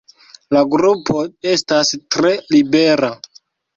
[0.55, 1.19] La grupo
[1.51, 3.13] estas tre libera.